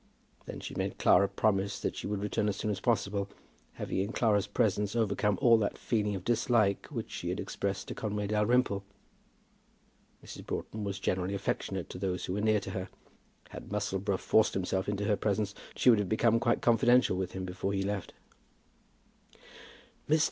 [0.47, 3.29] Then she made Clara promise that she would return as soon as possible,
[3.73, 7.93] having in Clara's presence overcome all that feeling of dislike which she had expressed to
[7.93, 8.83] Conway Dalrymple.
[10.25, 10.43] Mrs.
[10.47, 12.89] Broughton was generally affectionate to those who were near to her.
[13.49, 17.45] Had Musselboro forced himself into her presence, she would have become quite confidential with him
[17.45, 18.11] before he left
[19.29, 19.39] her.
[20.15, 20.19] "Mr.